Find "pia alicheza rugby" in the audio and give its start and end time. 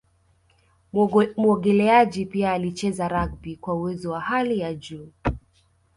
2.25-3.55